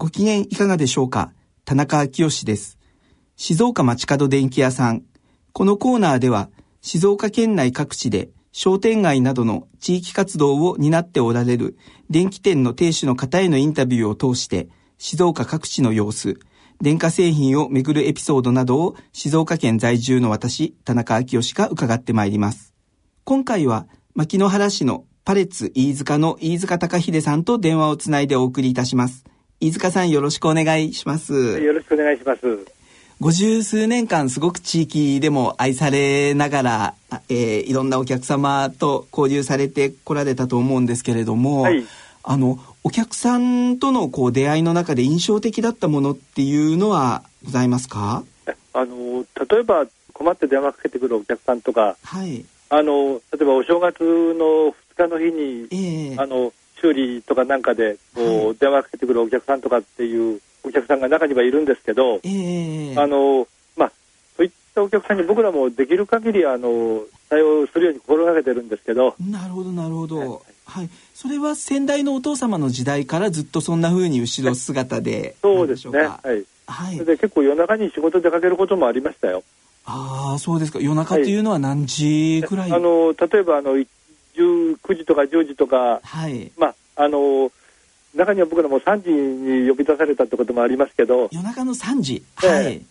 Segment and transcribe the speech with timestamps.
[0.00, 1.30] ご機嫌いかがでしょうか？
[1.66, 2.78] 田中昭義です。
[3.36, 5.02] 静岡町角電気屋さん。
[5.52, 6.48] このコーナーでは、
[6.80, 11.76] 静岡県内各地で商店街などの地域活動を担っておられる
[12.08, 16.40] 電気店の亭主の方へのインタビューを通して、静岡各地の様子、
[16.80, 22.72] 電化製品をめぐるエピソードなどを静岡県在住の私、田中昭義が伺ってまいります。
[23.24, 29.26] 今回は、牧之原市のパレッツ飯塚の飯塚隆秀さんと電話をつないでお送りいたします。
[29.62, 31.34] 飯塚さんよろしくお願いします。
[31.34, 32.40] よろしくお願いします。
[33.20, 36.94] 五十数年間すごく地域でも愛されながら、
[37.28, 41.84] えー、いろんなお客様と交流されてこられたと思うんですけれども、はい、
[42.22, 48.24] あのお客さんとのこう出会いの中で印象的だったものっていうのはございますか？
[48.72, 63.92] あの例えば困って電話かけてくるお客さんとか、はい、あの例えばお正月の2日の日に、えー、あの修理とかなんかでこう、電話かけてくるお客さんとかっていうお客さんが中にはいるんですけど、えー、あのまあ、
[64.36, 66.62] そういったお客さんに僕らもできる限りあり
[67.28, 69.14] 対応するように心がけてるんですけど。
[69.20, 70.28] なるほどなるほど、はい、
[70.64, 75.98] はい、それは先代のお父様の時代からずっとそんなふうに後ろ姿でそうですね。
[76.00, 79.42] はい、はい、で結構夜中に仕事出かけることもありましたよ。
[79.86, 80.78] ああそうですか。
[80.80, 83.76] 夜中っていうのは何時くらい、はい、あの例えばあの
[84.36, 87.50] 19時とか10時とか、はい、まああの
[88.14, 91.28] 中には僕らも3時に呼び出されたってこともありますけど。
[91.30, 92.24] 夜中の3時？
[92.36, 92.82] はい、へ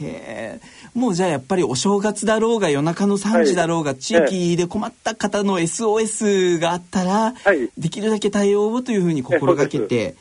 [0.00, 0.60] え。
[0.94, 10.14] もうじゃあやっぱりお正月だろうが夜中の3時だろうが、はい、地域で困った方の SOS があったら、はい、できるだけ対応をというふうに心がけて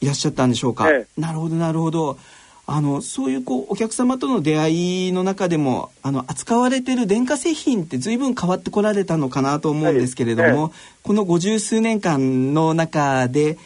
[0.00, 0.06] い。
[0.06, 2.16] らっしゃったんでしょうか、なるほどなるほど
[2.70, 13.56] あのそういうこうお客様との出会いの中でもあの扱われている電化製品って随分変わってこられたのかなと思うんですけれども、はい、この五十数年間の中で、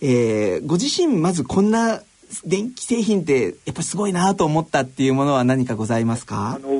[0.00, 2.02] えー、ご自身まずこんな
[2.44, 6.54] 電気製品ってやっぱすごいなと思ったっていうものは何かございますか？
[6.54, 6.70] あの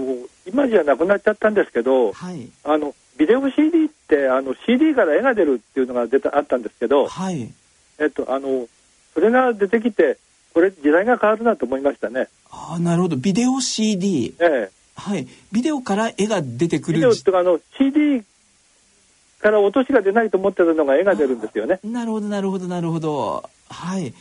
[0.46, 7.52] 今じゃなくなっちゃったんですけど、はい、あのビデオ CD ってあの CD から絵が出るっていうのが出たあったんですけど、はい、
[7.98, 8.68] えっとあの
[9.14, 10.18] それが出てきて
[10.52, 12.28] これ時代が変わるなと思いましたね。
[12.50, 14.34] ああなるほどビデオ CD。
[14.38, 14.70] ええ。
[14.94, 15.26] はい。
[15.50, 16.96] ビデオから絵が出てくる。
[16.96, 18.22] ビデオってあの CD
[19.40, 21.80] から落としが出ないと思ってたのが絵が出るんですよね。
[21.82, 23.48] なるほどなるほどなるほど。
[23.68, 24.12] はい。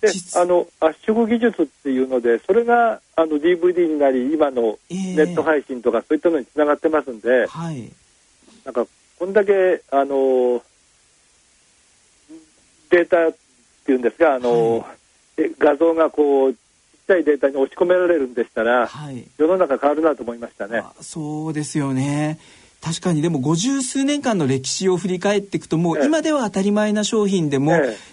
[0.00, 7.90] であの圧縮技術っていうのでそれがあの DVD になり今のネット配信とかそういったのにつながってますんで、えー、はい、
[8.64, 8.86] なんか
[9.18, 10.62] こんだけあの
[12.90, 13.36] データっ
[13.84, 14.97] ていうんですがあの、はい
[15.58, 16.58] 画像がこうちっ
[17.06, 20.82] ちゃいデータに押し込められるんでしたら、はい、世の中変わるなと思いましたね。
[21.00, 22.38] そうですよね。
[22.80, 27.72] 確かにでも五十数年間の歴史を振り返っていくともう今では当たり前な商品でも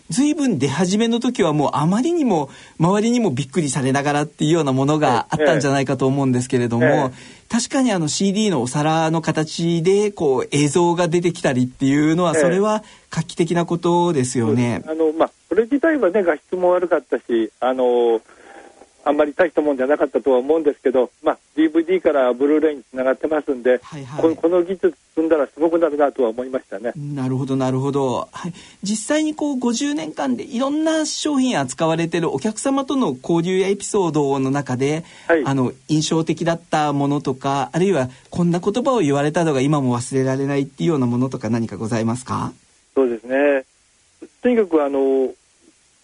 [0.10, 2.50] 随分出始めの時はもうあまりにも
[2.80, 7.14] 周りにもびっくりされながらっていうようなものがあったんじゃないかと思うんですけれども
[7.48, 14.84] 確かにあの CD のお皿の形でこう映像が出てきたりっていうのはそれは画期的なことですよね。
[14.88, 18.22] あのまあそれ自体はね画質も悪かったしあの
[19.06, 26.92] あんまり大したもんじゃなかったとは思うんですけど、まあ、DVD からブルーレイにつながってますんで、はいはい、この技術積んだらすごくなるなとは思いましたね。
[26.98, 42.52] なるほどなるほど、はい、実際にこう50年間でいろんな商品扱われてるお客様との交流やエピソードの中で、はい、あの印象的だったものとかあるいはこんな言葉を言われたのが今も忘れられないっていうようなものとか何かございますか？
[42.96, 43.66] そうですね。
[44.42, 45.32] とにかくあの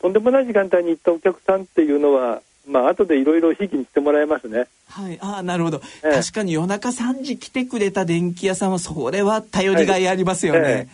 [0.01, 4.67] とんでもない時間帯に行ったお客さんっていうのはまあ後でいろいろひいきにしてもらえますね。
[4.89, 10.59] はい、ああなるほど、ええ、確かに夜中3時来てくれた電気屋さんはそれは頼りがいありますよね。
[10.59, 10.87] はいえ、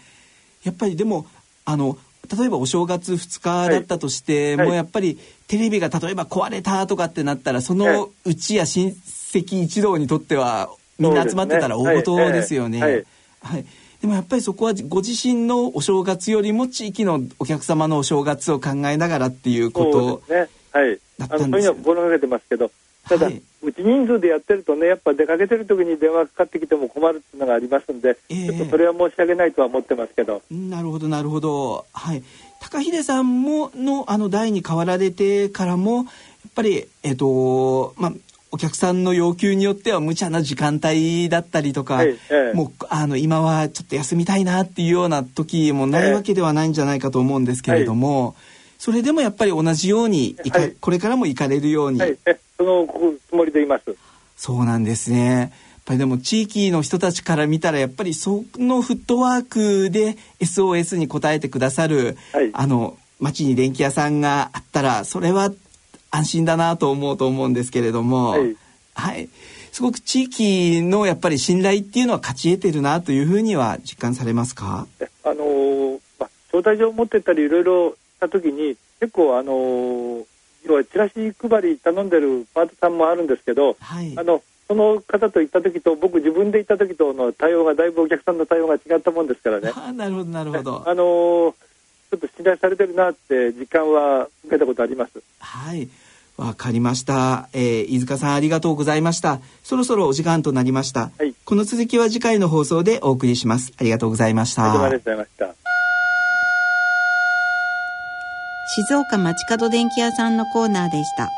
[0.63, 1.25] やっぱりでも
[1.65, 1.97] あの
[2.37, 5.17] 例えばお正月2日だったとしても、はい、やっぱり
[5.47, 10.69] テレビが例えば壊れたとかってなったらそのうちや親戚一同にとっては
[10.99, 12.81] みんな集まってたら大事ですよね。
[12.81, 13.05] はい、
[13.41, 13.65] はい
[14.01, 20.21] でもやっぱりそこはご自身のお正月よりも地域のお客様のお正月を考えながらっていうこと
[20.71, 22.69] はい、あのそういうのは心がけてますけど、
[23.09, 30.43] ただ、はい、うち人数でやってるとね、やっぱ出かけてる時に電話かかってきても困るっていうのがありますんで、えー、ちょっとそれは申し訳ないとは思ってますけど。
[30.51, 31.85] なるほど、なるほど。
[31.93, 32.23] はい。
[32.59, 36.05] 高秀さんものあの代に変わられてからもやっ
[36.55, 38.13] ぱりえっ、ー、とまあ
[38.57, 42.15] お客さんの要求によっては無茶な時間帯だったりとか、はい、
[42.55, 48.35] もうあの今はちょっと休みたいなっていうような時もないわけではないんじゃないかと思うんですけれども、はい、
[48.79, 51.99] それでもやっぱり同じようにいか、はい、これからも行かれるように、
[52.57, 52.87] その
[53.29, 53.95] つもりでいます。
[54.35, 55.37] そうなんですね。
[55.37, 55.51] やっ
[55.85, 62.17] ぱりでも地域の人たちから見たらやっぱりそのフットワークで SOS に応えてくださる、
[62.53, 65.51] あの町に電気屋さんがあったらそれは
[66.09, 68.55] 安心だなと思うと思うんですけれども、はい、
[68.95, 69.29] はい、
[69.71, 74.87] すごく地域のやっぱり信頼っていうのは勝ち得てるなというふうには実感されますか？
[75.23, 80.25] あのー、まあ、招待状を持ってったりいろいろした時に結構あのー、
[80.65, 89.71] 要はチラシ配り頼んでるパートさんもあるんですけど、はい、あのその方と行った時と僕自分で行った時との対応がだいぶお客さんの対応が違ったもんですからね。
[89.75, 90.83] あなるほどなるほど。
[90.85, 91.53] あのー
[92.09, 95.21] ちょっと信頼されてるなって実感は受けたことあります。
[95.39, 95.89] はい。
[96.37, 99.39] わかりました、えー、飯塚さんありがとうございました。
[99.63, 103.73] そろそろお時間となりました、はい、この続きは次回の放送でお送りします。
[103.79, 104.71] ありがとうございました。
[104.71, 105.55] ありがとうございました。
[108.75, 111.29] 静岡町角電気屋さんのコーナーでした。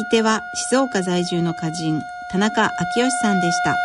[0.00, 2.00] 聞き手は静岡在住の歌人
[2.32, 3.76] 田中昭義さんでした